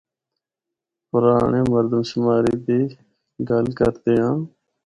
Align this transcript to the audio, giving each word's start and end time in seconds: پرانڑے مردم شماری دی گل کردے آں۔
پرانڑے 1.09 1.61
مردم 1.73 2.01
شماری 2.09 2.55
دی 2.65 2.79
گل 3.49 3.65
کردے 3.77 4.15
آں۔ 4.27 4.37